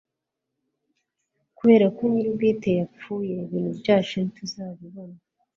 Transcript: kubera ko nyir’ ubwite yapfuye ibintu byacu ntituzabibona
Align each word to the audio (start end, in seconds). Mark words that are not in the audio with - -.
kubera 1.57 1.85
ko 1.95 2.01
nyir’ 2.11 2.27
ubwite 2.31 2.69
yapfuye 2.79 3.33
ibintu 3.45 3.71
byacu 3.81 4.15
ntituzabibona 4.21 5.17